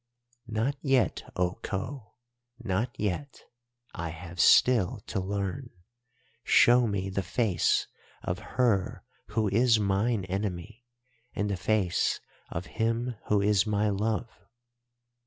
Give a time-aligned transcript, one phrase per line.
[0.47, 3.39] "'Not yet, O Khou—not yet.
[3.93, 5.69] I have still to learn.
[6.43, 7.85] Show me the face
[8.23, 10.87] of her who is mine enemy,
[11.35, 12.19] and the face
[12.49, 14.31] of him who is my love.